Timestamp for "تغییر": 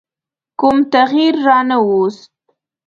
0.93-1.33